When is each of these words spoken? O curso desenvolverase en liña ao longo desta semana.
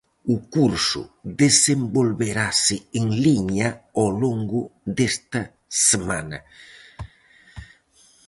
O 0.35 0.37
curso 0.55 1.01
desenvolverase 1.43 2.75
en 2.99 3.05
liña 3.25 3.69
ao 3.97 4.09
longo 4.23 4.61
desta 4.97 5.41
semana. 5.89 6.39